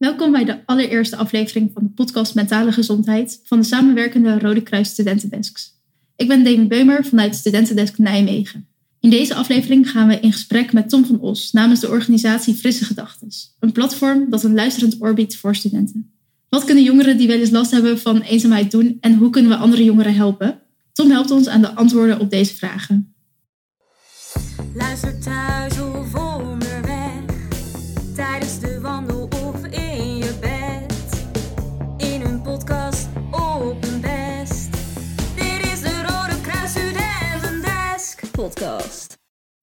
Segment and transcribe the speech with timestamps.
[0.00, 4.88] Welkom bij de allereerste aflevering van de podcast Mentale Gezondheid van de samenwerkende Rode Kruis
[4.88, 5.80] Studentendesks.
[6.16, 8.68] Ik ben Demi Beumer vanuit Studentendesk Nijmegen.
[9.00, 12.84] In deze aflevering gaan we in gesprek met Tom van Os namens de organisatie Frisse
[12.84, 16.12] Gedachtes, een platform dat een luisterend oor biedt voor studenten.
[16.48, 19.56] Wat kunnen jongeren die wel eens last hebben van eenzaamheid doen en hoe kunnen we
[19.56, 20.60] andere jongeren helpen?
[20.92, 23.14] Tom helpt ons aan de antwoorden op deze vragen.
[24.74, 25.69] Luister thuis
[38.60, 39.18] podcast.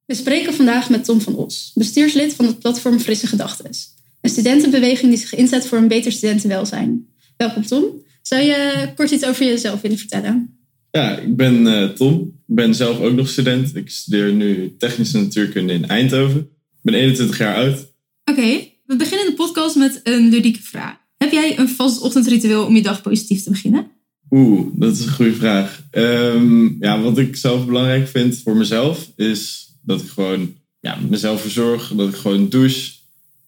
[0.06, 3.94] We spreken vandaag met Tom van Os, bestuurslid van het platform Frisse Gedachtes.
[4.22, 7.08] Een studentenbeweging die zich inzet voor een beter studentenwelzijn.
[7.38, 7.84] Welkom Tom.
[8.22, 10.60] Zou je kort iets over jezelf willen vertellen?
[10.92, 12.22] Ja, ik ben eh, Tom.
[12.48, 13.76] Ik ben zelf ook nog student.
[13.76, 16.40] Ik studeer nu technische natuurkunde in Eindhoven.
[16.40, 17.94] Ik ben 21 jaar oud.
[18.26, 20.98] Oké, we beginnen de podcast met een ludieke vraag.
[21.18, 23.97] Heb jij een vast ochtendritueel om je dag positief te beginnen?
[24.30, 25.84] Oeh, dat is een goede vraag.
[25.92, 31.42] Ehm, ja, wat ik zelf belangrijk vind voor mezelf is dat ik gewoon ja, mezelf
[31.42, 31.94] verzorg.
[31.96, 32.92] Dat ik gewoon douche.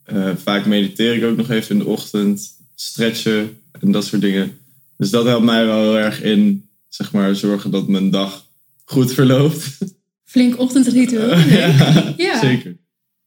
[0.04, 2.58] Eh, vaak mediteer ik ook nog even in de ochtend.
[2.76, 4.58] Stretchen en dat soort dingen.
[4.98, 8.46] Dus dat helpt mij wel heel erg in zeg maar, zorgen dat mijn dag
[8.86, 9.78] goed verloopt.
[10.24, 11.38] Flink ochtendritueel.
[11.60, 12.40] ja, Ja.
[12.48, 12.78] zeker.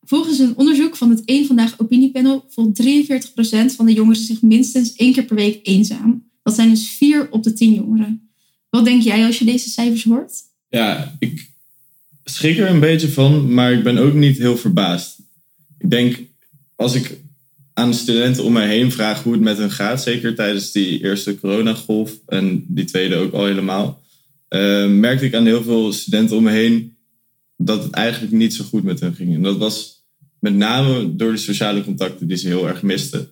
[0.00, 4.94] Volgens een onderzoek van het Eén Vandaag Opiniepanel voelt 43% van de jongeren zich minstens
[4.94, 6.30] één keer per week eenzaam.
[6.42, 8.30] Dat zijn dus vier op de tien jongeren.
[8.70, 10.32] Wat denk jij als je deze cijfers hoort?
[10.68, 11.50] Ja, ik
[12.24, 15.18] schrik er een beetje van, maar ik ben ook niet heel verbaasd.
[15.78, 16.20] Ik denk,
[16.76, 17.18] als ik
[17.74, 21.04] aan de studenten om mij heen vraag hoe het met hen gaat, zeker tijdens die
[21.04, 24.02] eerste coronagolf en die tweede ook al helemaal,
[24.48, 26.96] eh, merkte ik aan heel veel studenten om me heen
[27.56, 29.34] dat het eigenlijk niet zo goed met hen ging.
[29.34, 30.04] En dat was
[30.38, 33.31] met name door de sociale contacten die ze heel erg misten.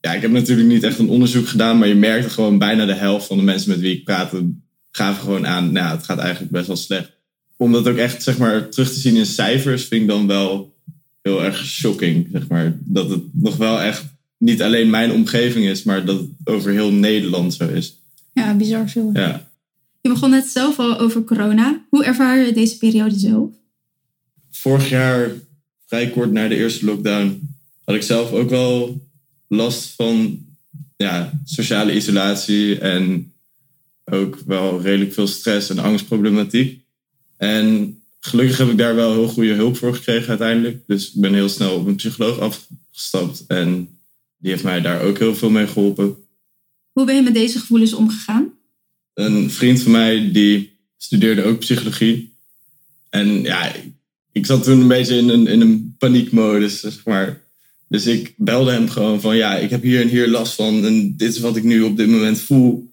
[0.00, 2.94] Ja, ik heb natuurlijk niet echt een onderzoek gedaan, maar je merkte gewoon bijna de
[2.94, 4.50] helft van de mensen met wie ik praatte
[4.90, 7.12] gaven gewoon aan, nou, het gaat eigenlijk best wel slecht.
[7.56, 10.76] Om dat ook echt, zeg maar, terug te zien in cijfers vind ik dan wel
[11.22, 12.78] heel erg shocking, zeg maar.
[12.80, 14.04] Dat het nog wel echt
[14.38, 18.02] niet alleen mijn omgeving is, maar dat het over heel Nederland zo is.
[18.32, 19.10] Ja, bizar veel.
[19.12, 19.50] Ja.
[20.00, 21.84] Je begon net zelf al over corona.
[21.88, 23.50] Hoe ervaar je deze periode zelf?
[24.50, 25.30] Vorig jaar,
[25.86, 27.48] vrij kort na de eerste lockdown,
[27.84, 29.07] had ik zelf ook wel
[29.48, 30.46] last van
[30.96, 33.32] ja, sociale isolatie en
[34.04, 36.80] ook wel redelijk veel stress en angstproblematiek.
[37.36, 40.82] En gelukkig heb ik daar wel heel goede hulp voor gekregen uiteindelijk.
[40.86, 43.98] Dus ik ben heel snel op een psycholoog afgestapt en
[44.38, 46.16] die heeft mij daar ook heel veel mee geholpen.
[46.92, 48.52] Hoe ben je met deze gevoelens omgegaan?
[49.14, 52.32] Een vriend van mij die studeerde ook psychologie.
[53.10, 53.72] En ja,
[54.32, 57.42] ik zat toen een beetje in een, in een paniekmodus, zeg maar.
[57.88, 60.86] Dus ik belde hem gewoon van, ja, ik heb hier en hier last van.
[60.86, 62.92] En dit is wat ik nu op dit moment voel.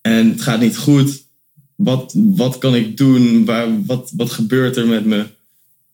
[0.00, 1.22] En het gaat niet goed.
[1.76, 3.44] Wat, wat kan ik doen?
[3.44, 5.26] Waar, wat, wat gebeurt er met me?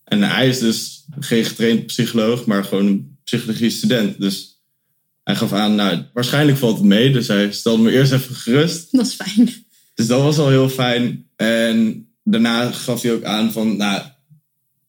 [0.05, 4.21] En hij is dus geen getraind psycholoog, maar gewoon een psychologie student.
[4.21, 4.61] Dus
[5.25, 7.13] hij gaf aan, nou, waarschijnlijk valt het mee.
[7.13, 8.93] Dus hij stelde me eerst even gerust.
[8.93, 9.51] Dat is fijn.
[9.95, 11.27] Dus dat was al heel fijn.
[11.37, 14.03] En daarna gaf hij ook aan van, nou,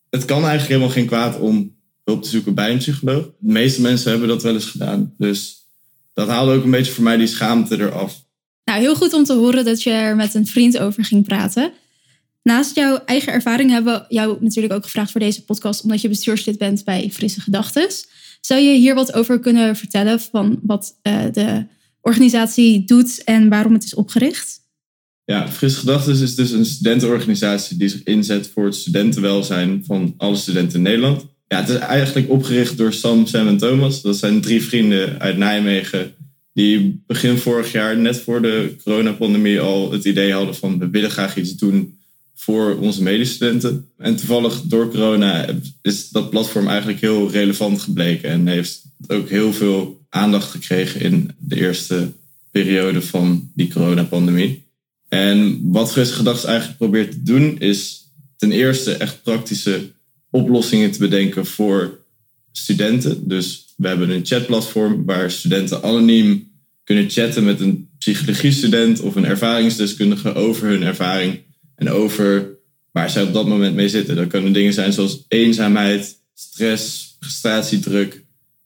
[0.10, 1.78] het kan eigenlijk helemaal geen kwaad om
[2.10, 3.24] hulp te zoeken bij een psycholoog.
[3.24, 5.14] De meeste mensen hebben dat wel eens gedaan.
[5.18, 5.68] Dus
[6.14, 8.28] dat haalde ook een beetje voor mij die schaamte eraf.
[8.64, 11.72] Nou, heel goed om te horen dat je er met een vriend over ging praten.
[12.44, 16.10] Naast jouw eigen ervaring hebben we jou natuurlijk ook gevraagd voor deze podcast, omdat je
[16.10, 18.08] bestuurslid bent bij Frisse Gedachtes.
[18.42, 21.66] Zou je hier wat over kunnen vertellen van wat eh, de
[22.02, 24.60] organisatie doet en waarom het is opgericht?
[25.26, 30.36] Ja, Fris Gedachtes is dus een studentenorganisatie die zich inzet voor het studentenwelzijn van alle
[30.36, 31.26] studenten in Nederland.
[31.50, 34.02] Ja, het is eigenlijk opgericht door Sam, Sam en Thomas.
[34.02, 36.14] Dat zijn drie vrienden uit Nijmegen
[36.54, 41.12] die begin vorig jaar, net voor de coronapandemie, al het idee hadden van we willen
[41.12, 41.98] graag iets doen
[42.36, 43.88] voor onze medestudenten.
[43.98, 45.46] En toevallig door corona
[45.82, 51.32] is dat platform eigenlijk heel relevant gebleken en heeft ook heel veel aandacht gekregen in
[51.38, 52.12] de eerste
[52.52, 54.64] periode van die coronapandemie.
[55.08, 58.08] En wat Frisse Gedachtes eigenlijk probeert te doen, is
[58.38, 59.92] ten eerste echt praktische
[60.30, 62.00] oplossingen te bedenken voor
[62.52, 63.28] studenten.
[63.28, 66.52] Dus we hebben een chatplatform waar studenten anoniem
[66.84, 71.40] kunnen chatten met een psychologiestudent of een ervaringsdeskundige over hun ervaring
[71.76, 72.50] en over
[72.92, 74.16] waar zij op dat moment mee zitten.
[74.16, 78.24] Dat kunnen dingen zijn zoals eenzaamheid, stress, prestatiedruk.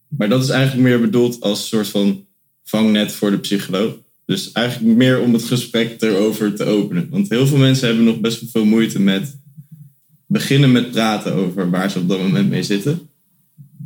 [0.08, 2.26] Maar dat is eigenlijk meer bedoeld als soort van
[2.64, 3.94] vangnet voor de psycholoog.
[4.26, 7.08] Dus eigenlijk meer om het gesprek erover te openen.
[7.10, 9.38] Want heel veel mensen hebben nog best wel veel moeite met
[10.34, 13.10] beginnen met praten over waar ze op dat moment mee zitten.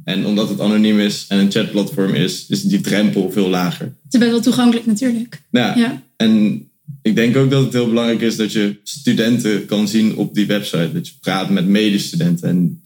[0.04, 3.86] En omdat het anoniem is en een chatplatform is, is die drempel veel lager.
[3.86, 5.42] Het is best wel toegankelijk natuurlijk.
[5.52, 6.04] Ja, Ja.
[6.16, 6.62] en
[7.02, 10.46] ik denk ook dat het heel belangrijk is dat je studenten kan zien op die
[10.46, 10.90] website.
[10.94, 12.50] Dat je praat met medestudenten.
[12.50, 12.82] En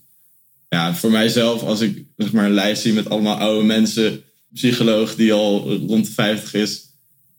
[0.69, 4.21] ja, voor mijzelf, als ik zeg maar, een lijst zie met allemaal oude mensen,
[4.53, 6.81] psycholoog die al rond de 50 is.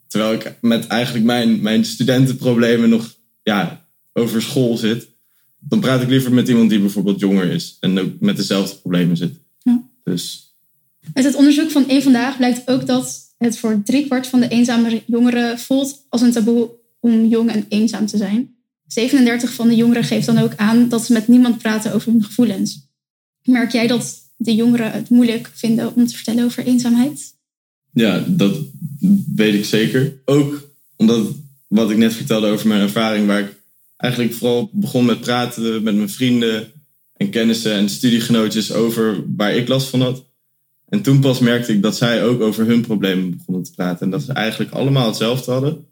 [0.09, 5.07] Terwijl ik met eigenlijk mijn, mijn studentenproblemen nog ja, over school zit.
[5.69, 9.17] Dan praat ik liever met iemand die bijvoorbeeld jonger is en ook met dezelfde problemen
[9.17, 9.35] zit.
[9.63, 9.83] Ja.
[10.05, 10.53] Dus
[11.13, 15.03] Uit het onderzoek van één Vandaag blijkt ook dat het voor driekwart van de eenzame
[15.07, 16.71] jongeren voelt als een taboe
[17.01, 18.55] om jong en eenzaam te zijn.
[18.87, 22.25] 37 van de jongeren geeft dan ook aan dat ze met niemand praten over hun
[22.25, 22.89] gevoelens.
[23.43, 27.35] Merk jij dat de jongeren het moeilijk vinden om te vertellen over eenzaamheid?
[27.93, 28.59] Ja, dat
[29.35, 30.13] weet ik zeker.
[30.25, 31.27] Ook omdat
[31.67, 33.62] wat ik net vertelde over mijn ervaring, waar ik
[34.03, 36.73] eigenlijk vooral begon met praten met mijn vrienden
[37.17, 40.25] en kennissen en studiegenootjes over waar ik last van had.
[40.89, 44.05] En toen pas merkte ik dat zij ook over hun problemen begonnen te praten.
[44.05, 45.87] En dat ze eigenlijk allemaal hetzelfde hadden.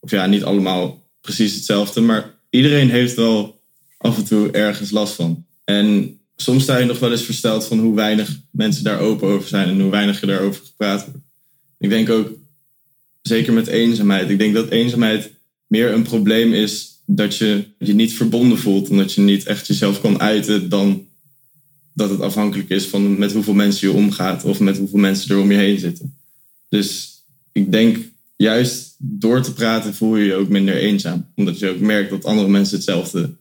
[0.00, 3.60] Of ja, niet allemaal precies hetzelfde, maar iedereen heeft wel
[3.98, 5.46] af en toe ergens last van.
[5.64, 9.48] En soms sta je nog wel eens versteld van hoe weinig mensen daar open over
[9.48, 11.18] zijn en hoe weinig er daarover gepraat wordt.
[11.78, 12.30] Ik denk ook,
[13.22, 15.30] zeker met eenzaamheid, ik denk dat eenzaamheid
[15.66, 20.00] meer een probleem is dat je je niet verbonden voelt, omdat je niet echt jezelf
[20.00, 21.06] kan uiten, dan
[21.92, 25.42] dat het afhankelijk is van met hoeveel mensen je omgaat of met hoeveel mensen er
[25.42, 26.16] om je heen zitten.
[26.68, 27.20] Dus
[27.52, 27.98] ik denk
[28.36, 32.24] juist door te praten voel je je ook minder eenzaam, omdat je ook merkt dat
[32.24, 33.34] andere mensen hetzelfde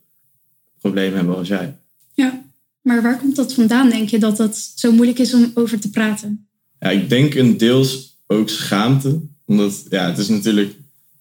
[0.81, 1.77] probleem hebben als jij.
[2.13, 2.43] Ja.
[2.81, 5.89] Maar waar komt dat vandaan, denk je, dat dat zo moeilijk is om over te
[5.89, 6.47] praten?
[6.79, 9.21] Ja, ik denk een deels ook schaamte.
[9.45, 10.75] Omdat ja, het is natuurlijk,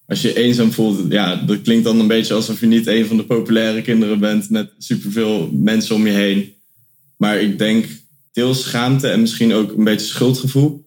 [0.06, 3.16] als je eenzaam voelt, ja, dat klinkt dan een beetje alsof je niet een van
[3.16, 6.54] de populaire kinderen bent met superveel mensen om je heen.
[7.16, 7.86] Maar ik denk
[8.32, 10.86] deels schaamte en misschien ook een beetje schuldgevoel.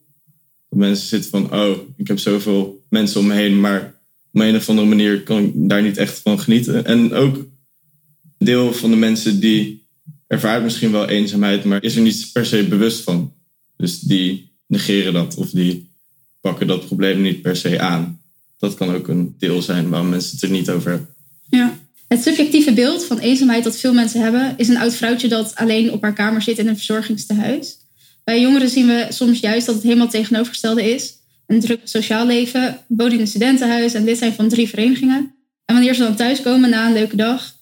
[0.69, 3.95] Dat mensen zitten van, oh, ik heb zoveel mensen om me heen, maar
[4.31, 6.85] op een of andere manier kan ik daar niet echt van genieten.
[6.85, 7.45] En ook
[8.37, 9.87] deel van de mensen die
[10.27, 13.33] ervaart misschien wel eenzaamheid, maar is er niet per se bewust van.
[13.77, 15.91] Dus die negeren dat of die
[16.41, 18.16] pakken dat probleem niet per se aan.
[18.57, 21.09] Dat kan ook een deel zijn waarom mensen het er niet over hebben.
[21.49, 21.79] Ja.
[22.07, 25.91] Het subjectieve beeld van eenzaamheid dat veel mensen hebben, is een oud vrouwtje dat alleen
[25.91, 27.77] op haar kamer zit in een verzorgingstehuis.
[28.23, 31.13] Bij jongeren zien we soms juist dat het helemaal tegenovergestelde is.
[31.47, 35.33] Een druk sociaal leven, wonen in een studentenhuis en lid zijn van drie verenigingen.
[35.65, 37.55] En wanneer ze dan thuiskomen na een leuke dag,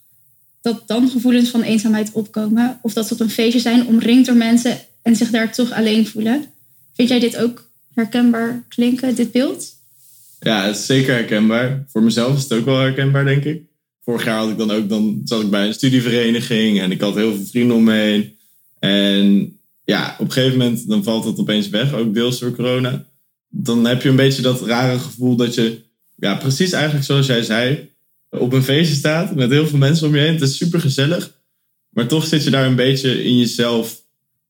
[0.61, 2.79] dat dan gevoelens van eenzaamheid opkomen.
[2.81, 6.07] Of dat ze op een feestje zijn, omringd door mensen en zich daar toch alleen
[6.07, 6.45] voelen.
[6.93, 9.73] Vind jij dit ook herkenbaar klinken, dit beeld?
[10.45, 11.85] Ja, het is zeker herkenbaar.
[11.87, 13.61] Voor mezelf is het ook wel herkenbaar, denk ik.
[14.03, 17.15] Vorig jaar had ik dan ook, dan zat ik bij een studievereniging en ik had
[17.15, 18.37] heel veel vrienden om me heen.
[18.79, 23.05] En ja, op een gegeven moment dan valt het opeens weg, ook deels door corona.
[23.49, 25.81] Dan heb je een beetje dat rare gevoel dat je,
[26.15, 27.89] ja, precies eigenlijk zoals jij zei,
[28.29, 30.33] op een feestje staat met heel veel mensen om je heen.
[30.33, 31.39] Het is super gezellig.
[31.89, 34.03] Maar toch zit je daar een beetje in jezelf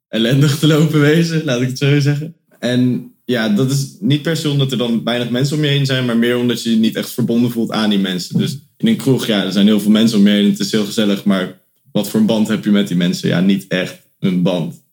[0.07, 2.35] ellendig te lopen wezen, laat ik het zo zeggen.
[2.59, 5.85] En ja, dat is niet per se omdat er dan weinig mensen om je heen
[5.85, 8.37] zijn, maar meer omdat je je niet echt verbonden voelt aan die mensen.
[8.37, 10.71] Dus in een kroeg, ja, er zijn heel veel mensen om je heen, het is
[10.71, 11.61] heel gezellig, maar
[11.91, 13.29] wat voor een band heb je met die mensen?
[13.29, 14.83] Ja, niet echt een band.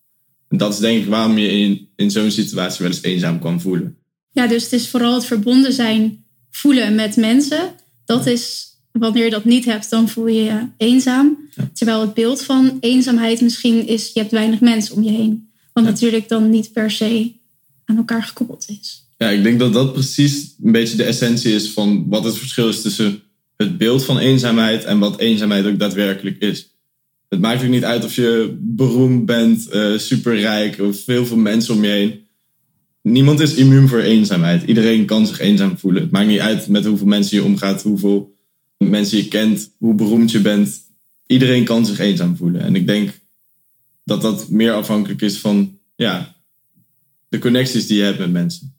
[0.49, 3.61] En dat is denk ik waarom je in, in zo'n situatie wel eens eenzaam kan
[3.61, 3.97] voelen.
[4.31, 7.71] Ja, dus het is vooral het verbonden zijn, voelen met mensen.
[8.05, 11.39] Dat is, wanneer je dat niet hebt, dan voel je je eenzaam.
[11.73, 15.51] Terwijl het beeld van eenzaamheid misschien is, je hebt weinig mensen om je heen.
[15.73, 15.91] Wat Ja.
[15.91, 17.33] natuurlijk dan niet per se
[17.93, 19.07] aan elkaar gekoppeld is.
[19.19, 22.69] Ja, ik denk dat dat precies een beetje de essentie is van wat het verschil
[22.69, 23.23] is tussen
[23.57, 26.71] het beeld van eenzaamheid en wat eenzaamheid ook daadwerkelijk is.
[27.29, 31.75] Het maakt ook niet uit of je beroemd bent, eh, superrijk of heel veel mensen
[31.75, 32.21] om je heen.
[33.03, 34.63] Niemand is immuun voor eenzaamheid.
[34.63, 36.03] Iedereen kan zich eenzaam voelen.
[36.03, 38.37] Het maakt niet uit met hoeveel mensen je omgaat, hoeveel
[38.79, 40.81] mensen je kent, hoe beroemd je bent.
[41.27, 42.61] Iedereen kan zich eenzaam voelen.
[42.61, 43.21] En ik denk
[44.05, 46.42] dat dat meer afhankelijk is van ja,
[47.33, 48.75] de connecties die je hebt met mensen.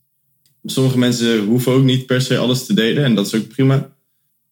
[0.63, 3.95] Sommige mensen hoeven ook niet per se alles te delen en dat is ook prima.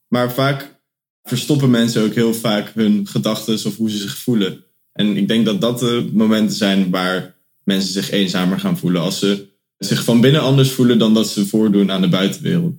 [0.07, 0.79] Maar vaak
[1.23, 4.63] verstoppen mensen ook heel vaak hun gedachten of hoe ze zich voelen.
[4.93, 9.01] En ik denk dat dat de momenten zijn waar mensen zich eenzamer gaan voelen.
[9.01, 12.75] Als ze zich van binnen anders voelen dan dat ze voordoen aan de buitenwereld.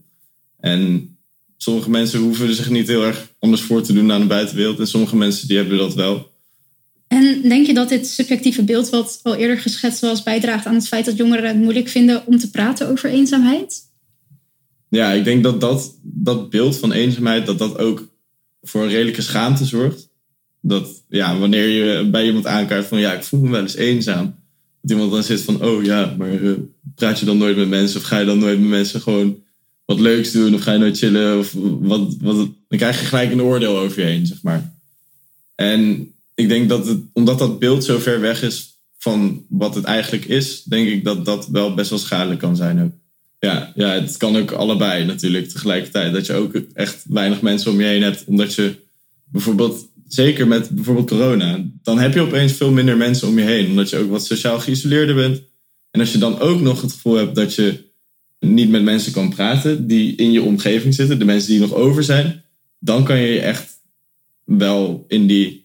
[0.61, 1.17] En
[1.57, 4.79] sommige mensen hoeven zich niet heel erg anders voor te doen aan de buitenwereld.
[4.79, 6.32] En sommige mensen die hebben dat wel.
[7.12, 10.88] En denk je dat dit subjectieve beeld, wat al eerder geschetst was, bijdraagt aan het
[10.88, 13.81] feit dat jongeren het moeilijk vinden om te praten over eenzaamheid?
[14.88, 18.09] Ja, ik denk dat dat, dat beeld van eenzaamheid, dat dat ook
[18.62, 20.09] voor een redelijke schaamte zorgt.
[20.61, 24.35] Dat ja, wanneer je bij iemand aankaart van ja, ik voel me wel eens eenzaam.
[24.81, 26.52] Dat iemand dan zit van, oh ja, maar eh,
[26.95, 28.00] praat je dan nooit met mensen?
[28.00, 29.42] Of ga je dan nooit met mensen gewoon
[29.85, 30.54] wat leuks doen?
[30.54, 31.38] Of ga je nooit chillen?
[31.38, 34.73] Of wat, wat, dan krijg je gelijk een oordeel over je heen, zeg maar.
[35.54, 39.85] En ik denk dat het, omdat dat beeld zo ver weg is van wat het
[39.85, 42.93] eigenlijk is, denk ik dat dat wel best wel schadelijk kan zijn ook.
[43.39, 46.12] Ja, ja, het kan ook allebei natuurlijk tegelijkertijd.
[46.12, 48.75] Dat je ook echt weinig mensen om je heen hebt, omdat je
[49.25, 53.67] bijvoorbeeld, zeker met bijvoorbeeld corona, dan heb je opeens veel minder mensen om je heen,
[53.67, 55.43] omdat je ook wat sociaal geïsoleerder bent.
[55.91, 57.85] En als je dan ook nog het gevoel hebt dat je
[58.41, 62.05] niet met mensen kan praten die in je omgeving zitten, de mensen die nog over
[62.05, 62.43] zijn,
[62.79, 63.81] dan kan je je echt
[64.45, 65.62] wel in die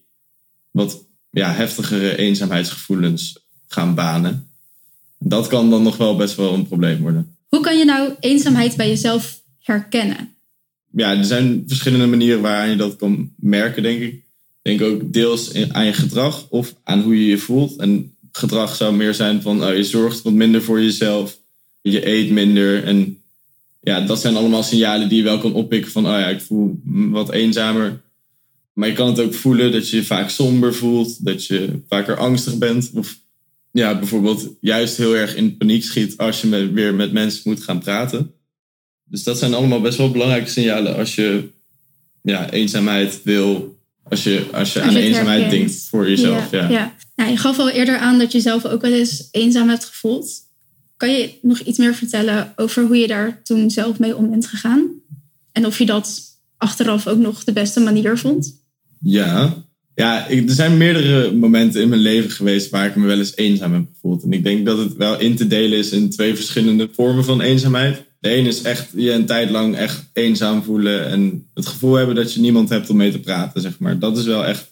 [0.77, 4.49] wat ja, heftigere eenzaamheidsgevoelens gaan banen.
[5.19, 7.35] Dat kan dan nog wel best wel een probleem worden.
[7.47, 10.35] Hoe kan je nou eenzaamheid bij jezelf herkennen?
[10.91, 14.23] Ja, er zijn verschillende manieren waaraan je dat kan merken, denk ik.
[14.61, 17.75] Denk ook deels aan je gedrag of aan hoe je je voelt.
[17.75, 21.39] En gedrag zou meer zijn van oh, je zorgt wat minder voor jezelf,
[21.81, 22.83] je eet minder.
[22.83, 23.21] En
[23.81, 26.79] ja, dat zijn allemaal signalen die je wel kan oppikken van oh ja, ik voel
[26.83, 28.01] me wat eenzamer.
[28.77, 32.17] Maar je kan het ook voelen dat je je vaak somber voelt, dat je vaker
[32.17, 32.89] angstig bent.
[32.93, 33.17] Of
[33.71, 37.63] ja, bijvoorbeeld juist heel erg in paniek schiet als je met, weer met mensen moet
[37.63, 38.33] gaan praten.
[39.03, 41.49] Dus dat zijn allemaal best wel belangrijke signalen als je
[42.21, 45.67] ja, eenzaamheid wil, als je, als je Als aan je eenzaamheid herkent.
[45.67, 46.51] denkt voor jezelf.
[46.51, 46.95] Ja, ja.
[47.15, 50.31] Nou, je gaf al eerder aan dat je zelf ook wel eens eenzaam hebt gevoeld.
[50.97, 54.47] Kan je nog iets meer vertellen over hoe je daar toen zelf mee om bent
[54.47, 54.89] gegaan?
[55.51, 56.21] En of je dat
[56.57, 58.65] achteraf ook nog de beste manier vond?
[58.99, 59.63] Ja,
[59.95, 63.73] ja er zijn meerdere momenten in mijn leven geweest waar ik me wel eens eenzaam
[63.73, 64.23] heb gevoeld.
[64.23, 67.41] En ik denk dat het wel in te delen is in twee verschillende vormen van
[67.41, 68.03] eenzaamheid.
[68.19, 72.15] De ene is echt je een tijd lang echt eenzaam voelen en het gevoel hebben
[72.15, 73.99] dat je niemand hebt om mee te praten, zeg maar.
[73.99, 74.71] Dat is wel echt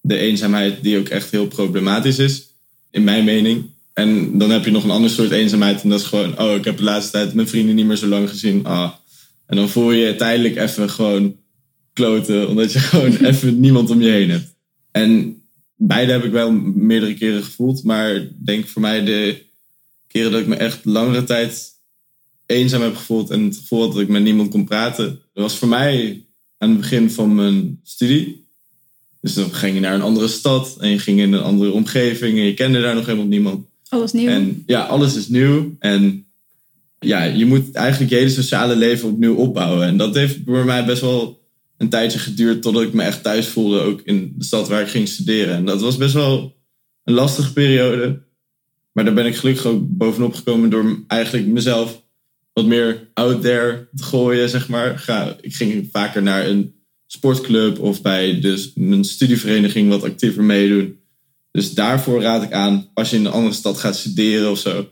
[0.00, 2.46] de eenzaamheid die ook echt heel problematisch is,
[2.90, 3.64] in mijn mening.
[3.92, 6.64] En dan heb je nog een ander soort eenzaamheid en dat is gewoon, oh, ik
[6.64, 8.64] heb de laatste tijd mijn vrienden niet meer zo lang gezien.
[8.64, 8.90] Ah.
[9.46, 11.36] En dan voel je je tijdelijk even gewoon
[11.96, 14.54] kloten, omdat je gewoon even niemand om je heen hebt.
[14.90, 15.42] En
[15.76, 19.42] beide heb ik wel meerdere keren gevoeld, maar ik denk voor mij de
[20.06, 21.74] keren dat ik me echt langere tijd
[22.46, 25.56] eenzaam heb gevoeld en het gevoel had dat ik met niemand kon praten, dat was
[25.56, 26.22] voor mij
[26.58, 28.44] aan het begin van mijn studie.
[29.20, 32.38] Dus dan ging je naar een andere stad en je ging in een andere omgeving
[32.38, 33.66] en je kende daar nog helemaal niemand.
[33.88, 34.28] Alles nieuw.
[34.28, 35.76] En ja, alles is nieuw.
[35.78, 36.26] En
[36.98, 39.86] ja, je moet eigenlijk je hele sociale leven opnieuw opbouwen.
[39.86, 41.40] En dat heeft voor mij best wel
[41.78, 44.88] een tijdje geduurd totdat ik me echt thuis voelde, ook in de stad waar ik
[44.88, 45.54] ging studeren.
[45.54, 46.56] En dat was best wel
[47.04, 48.24] een lastige periode.
[48.92, 52.02] Maar daar ben ik gelukkig ook bovenop gekomen door eigenlijk mezelf
[52.52, 54.98] wat meer out there te gooien, zeg maar.
[54.98, 56.74] Ga, ik ging vaker naar een
[57.06, 61.00] sportclub of bij dus een studievereniging wat actiever meedoen.
[61.50, 64.88] Dus daarvoor raad ik aan, als je in een andere stad gaat studeren of zo,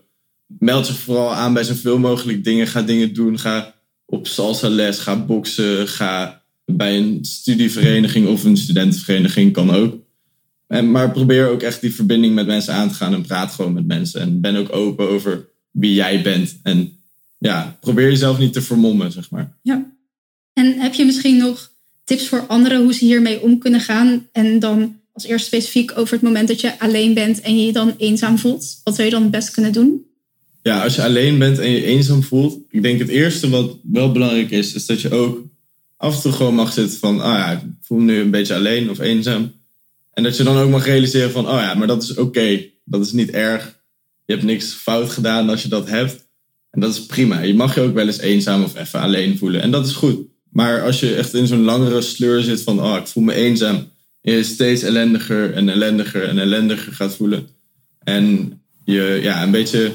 [0.59, 2.67] meld je vooral aan bij zoveel mogelijk dingen.
[2.67, 3.39] Ga dingen doen.
[3.39, 3.75] Ga
[4.07, 10.03] op salsa les, ga boksen, ga bij een studievereniging of een studentenvereniging, kan ook.
[10.67, 13.73] En, maar probeer ook echt die verbinding met mensen aan te gaan en praat gewoon
[13.73, 14.21] met mensen.
[14.21, 16.59] En ben ook open over wie jij bent.
[16.63, 16.93] En
[17.39, 19.57] ja, probeer jezelf niet te vermommen, zeg maar.
[19.63, 19.93] Ja.
[20.53, 21.71] En heb je misschien nog
[22.05, 24.29] tips voor anderen hoe ze hiermee om kunnen gaan?
[24.33, 27.73] En dan als eerst specifiek over het moment dat je alleen bent en je je
[27.73, 28.81] dan eenzaam voelt.
[28.85, 30.07] Wat zou je dan het best kunnen doen?
[30.63, 34.13] Ja, als je alleen bent en je eenzaam voelt, ik denk het eerste wat wel
[34.13, 35.47] belangrijk is, is dat je ook
[36.05, 38.55] af en toe gewoon mag zitten van, ah ja, ik voel me nu een beetje
[38.55, 39.53] alleen of eenzaam.
[40.13, 42.65] En dat je dan ook mag realiseren van, oh ja, maar dat is oké.
[42.85, 43.83] Dat is niet erg.
[44.25, 46.27] Je hebt niks fout gedaan als je dat hebt.
[46.71, 47.41] En dat is prima.
[47.41, 49.61] Je mag je ook wel eens eenzaam of even alleen voelen.
[49.61, 50.19] En dat is goed.
[50.51, 53.75] Maar als je echt in zo'n langere sleur zit van, oh, ik voel me eenzaam.
[54.23, 57.49] En je steeds ellendiger en ellendiger en ellendiger gaat voelen.
[57.99, 58.53] En
[58.85, 59.93] je ja, een beetje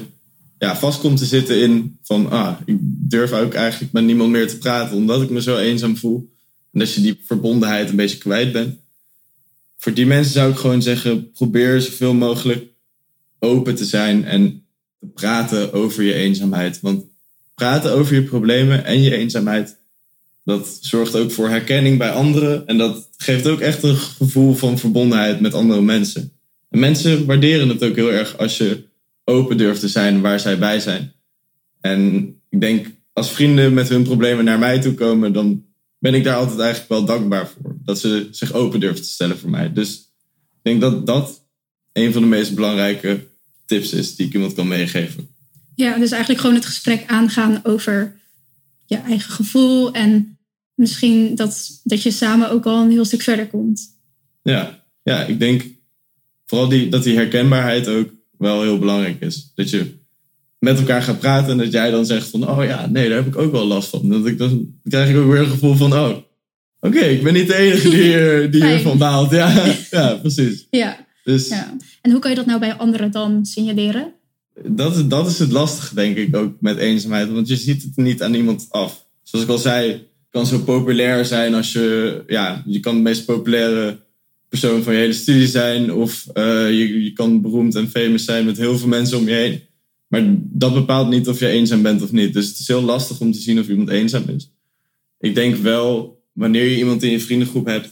[0.58, 2.76] ja, vast komt te zitten in van, ah, ik
[3.10, 6.30] durf ook eigenlijk met niemand meer te praten omdat ik me zo eenzaam voel.
[6.72, 8.78] En dat je die verbondenheid een beetje kwijt bent.
[9.78, 12.64] Voor die mensen zou ik gewoon zeggen, probeer zoveel mogelijk
[13.38, 14.66] open te zijn en
[15.00, 16.80] te praten over je eenzaamheid.
[16.80, 17.04] Want
[17.54, 19.76] praten over je problemen en je eenzaamheid,
[20.44, 22.66] dat zorgt ook voor herkenning bij anderen.
[22.66, 26.32] En dat geeft ook echt een gevoel van verbondenheid met andere mensen.
[26.68, 28.84] En mensen waarderen het ook heel erg als je
[29.24, 31.12] open durft te zijn waar zij bij zijn.
[31.80, 32.86] En ik denk,
[33.20, 35.64] als vrienden met hun problemen naar mij toe komen, dan
[35.98, 37.76] ben ik daar altijd eigenlijk wel dankbaar voor.
[37.84, 39.72] Dat ze zich open durven te stellen voor mij.
[39.72, 39.94] Dus
[40.50, 41.46] ik denk dat dat
[41.92, 43.26] een van de meest belangrijke
[43.66, 45.28] tips is die ik iemand kan meegeven.
[45.74, 48.20] Ja, dus eigenlijk gewoon het gesprek aangaan over
[48.86, 49.92] je eigen gevoel.
[49.92, 50.38] En
[50.74, 53.98] misschien dat, dat je samen ook al een heel stuk verder komt.
[54.42, 55.64] Ja, ja ik denk
[56.46, 59.52] vooral die, dat die herkenbaarheid ook wel heel belangrijk is.
[59.54, 59.99] Dat je
[60.60, 63.26] met elkaar gaat praten en dat jij dan zegt van, oh ja, nee, daar heb
[63.26, 64.08] ik ook wel last van.
[64.08, 66.16] Dat ik dan, krijg ik ook weer een gevoel van, oh,
[66.80, 69.30] oké, ik ben niet de enige die, hier, die hiervan baalt.
[69.30, 70.66] Ja, ja precies.
[70.70, 71.76] Ja, Dus ja.
[72.02, 74.12] En hoe kan je dat nou bij anderen dan signaleren?
[74.64, 77.30] dat, is, dat is het lastige, denk ik, ook met eenzaamheid.
[77.30, 79.06] Want je ziet het niet aan iemand af.
[79.22, 82.22] Zoals ik al zei, het kan zo populair zijn als je...
[82.26, 83.98] Ja, je kan de meest populaire
[84.48, 85.92] persoon van je hele studie zijn.
[85.92, 89.34] Of eh, je, je kan beroemd en famous zijn met heel veel mensen om je
[89.34, 89.62] heen.
[90.10, 92.32] Maar dat bepaalt niet of je eenzaam bent of niet.
[92.32, 94.50] Dus het is heel lastig om te zien of iemand eenzaam is.
[95.18, 97.88] Ik denk wel, wanneer je iemand in je vriendengroep hebt...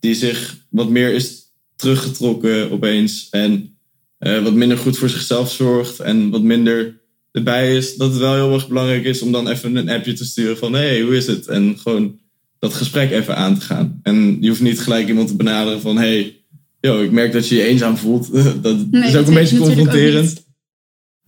[0.00, 3.28] die zich wat meer is teruggetrokken opeens...
[3.30, 3.76] en
[4.18, 7.00] eh, wat minder goed voor zichzelf zorgt en wat minder
[7.32, 10.24] erbij is, dat het wel heel erg belangrijk is om dan even een appje te
[10.24, 11.46] sturen van hey, hoe is het?
[11.46, 12.18] En gewoon
[12.58, 14.00] dat gesprek even aan te gaan.
[14.02, 16.36] En je hoeft niet gelijk iemand te benaderen van hey,
[16.80, 18.32] yo, ik merk dat je je eenzaam voelt.
[18.62, 20.41] dat Nee, is ook een beetje confronterend.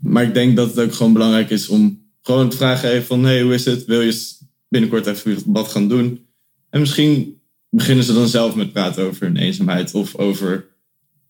[0.04, 3.25] Maar ik denk dat het ook gewoon belangrijk is om gewoon te vragen even van
[3.25, 3.84] hey, hoe is het?
[3.84, 4.37] Wil je
[4.68, 6.26] binnenkort even wat gaan doen?
[6.70, 10.66] En misschien beginnen ze dan zelf met praten over hun eenzaamheid of over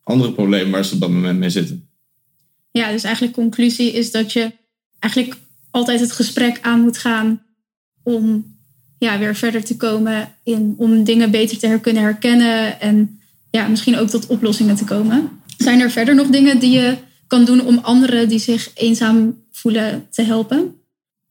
[0.02, 1.88] andere problemen waar ze op dat moment mee zitten.
[2.70, 4.52] Ja, dus eigenlijk conclusie is dat je
[4.98, 5.36] eigenlijk
[5.70, 7.42] altijd het gesprek aan moet gaan
[8.02, 8.54] om
[8.98, 13.96] ja, weer verder te komen in om dingen beter te kunnen herkennen en ja, misschien
[13.96, 15.30] ook tot oplossingen te komen.
[15.56, 16.96] Zijn er verder nog dingen die je
[17.34, 20.58] kan doen om anderen die zich eenzaam voelen te helpen?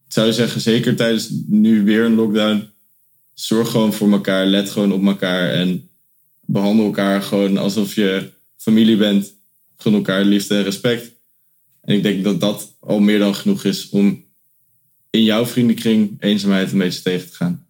[0.08, 2.70] Ik zou zeggen, zeker tijdens nu weer een lockdown,
[3.34, 5.90] zorg gewoon voor elkaar, let gewoon op elkaar en
[6.46, 9.34] behandel elkaar gewoon alsof je familie bent.
[9.78, 11.12] Gun elkaar liefde en respect.
[11.82, 14.24] En ik denk dat dat al meer dan genoeg is om
[15.10, 17.66] in jouw vriendenkring eenzaamheid een beetje tegen te gaan.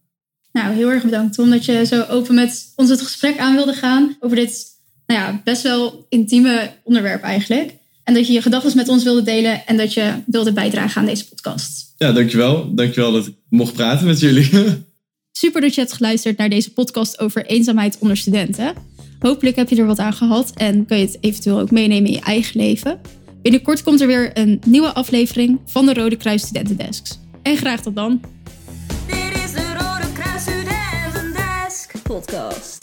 [0.52, 3.74] Nou, heel erg bedankt Tom dat je zo open met ons het gesprek aan wilde
[3.74, 4.66] gaan over dit
[5.08, 7.82] nou ja, best wel intieme onderwerp eigenlijk.
[8.04, 11.08] En dat je je gedachten met ons wilde delen en dat je wilde bijdragen aan
[11.08, 11.94] deze podcast.
[11.98, 12.76] Ja, dankjewel.
[12.76, 14.50] Dankjewel dat ik mocht praten met jullie.
[15.32, 18.74] Super dat je hebt geluisterd naar deze podcast over eenzaamheid onder studenten.
[19.20, 22.16] Hopelijk heb je er wat aan gehad en kun je het eventueel ook meenemen in
[22.16, 23.00] je eigen leven.
[23.42, 27.20] Binnenkort komt er weer een nieuwe aflevering van de Rode Kruis Studentendesks.
[27.42, 28.22] En graag tot dan.
[29.08, 32.83] Dit is de Rode Kruis Studentendesk podcast.